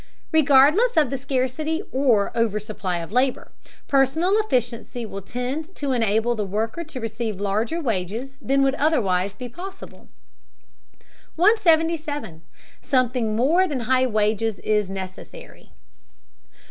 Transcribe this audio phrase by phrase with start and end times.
[0.31, 3.51] Regardless of the scarcity or oversupply of labor,
[3.87, 9.35] personal efficiency will tend to enable the worker to receive larger wages than would otherwise
[9.35, 10.07] be possible.
[11.35, 12.41] 177.
[12.81, 15.71] SOMETHING MORE THAN HIGH WAGES IS NECESSARY.